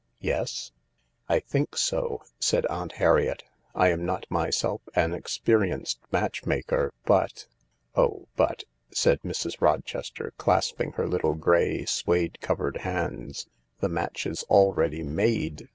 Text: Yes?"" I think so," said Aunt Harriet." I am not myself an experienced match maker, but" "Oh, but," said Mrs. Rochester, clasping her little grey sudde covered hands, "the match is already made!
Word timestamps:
Yes?"" 0.21 0.71
I 1.29 1.39
think 1.39 1.77
so," 1.77 2.23
said 2.39 2.65
Aunt 2.71 2.93
Harriet." 2.93 3.43
I 3.75 3.89
am 3.89 4.03
not 4.03 4.25
myself 4.31 4.81
an 4.95 5.13
experienced 5.13 5.99
match 6.11 6.43
maker, 6.43 6.91
but" 7.05 7.45
"Oh, 7.95 8.27
but," 8.35 8.63
said 8.91 9.21
Mrs. 9.21 9.61
Rochester, 9.61 10.33
clasping 10.39 10.93
her 10.93 11.05
little 11.07 11.35
grey 11.35 11.85
sudde 11.85 12.39
covered 12.41 12.77
hands, 12.77 13.45
"the 13.79 13.89
match 13.89 14.25
is 14.25 14.41
already 14.49 15.03
made! 15.03 15.69